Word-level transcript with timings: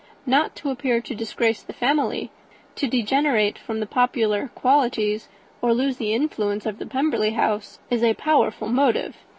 Not 0.25 0.55
to 0.55 0.71
appear 0.71 0.99
to 0.99 1.13
disgrace 1.13 1.61
his 1.61 1.75
family, 1.75 2.31
to 2.73 2.87
degenerate 2.87 3.59
from 3.59 3.79
the 3.79 3.85
popular 3.85 4.47
qualities, 4.55 5.27
or 5.61 5.75
lose 5.75 5.97
the 5.97 6.15
influence 6.15 6.65
of 6.65 6.79
the 6.79 6.87
Pemberley 6.87 7.33
House, 7.33 7.77
is 7.91 8.03
a 8.03 8.15
powerful 8.15 8.67
motive. 8.67 9.15